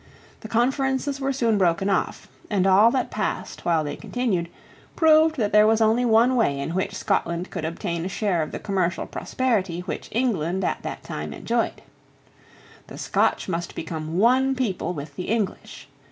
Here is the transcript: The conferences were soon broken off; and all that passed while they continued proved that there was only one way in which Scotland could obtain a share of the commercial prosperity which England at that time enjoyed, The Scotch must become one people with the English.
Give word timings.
The 0.39 0.47
conferences 0.47 1.21
were 1.21 1.31
soon 1.31 1.59
broken 1.59 1.87
off; 1.87 2.27
and 2.49 2.65
all 2.65 2.89
that 2.89 3.11
passed 3.11 3.65
while 3.65 3.83
they 3.83 3.95
continued 3.95 4.49
proved 4.95 5.37
that 5.37 5.51
there 5.51 5.67
was 5.67 5.79
only 5.79 6.05
one 6.05 6.35
way 6.35 6.59
in 6.59 6.73
which 6.73 6.95
Scotland 6.95 7.51
could 7.51 7.63
obtain 7.65 8.03
a 8.03 8.07
share 8.09 8.41
of 8.41 8.51
the 8.51 8.57
commercial 8.57 9.05
prosperity 9.05 9.81
which 9.81 10.09
England 10.11 10.63
at 10.65 10.81
that 10.81 11.03
time 11.03 11.33
enjoyed, 11.33 11.83
The 12.87 12.97
Scotch 12.97 13.47
must 13.47 13.75
become 13.75 14.17
one 14.17 14.55
people 14.55 14.91
with 14.93 15.15
the 15.17 15.27
English. 15.29 15.87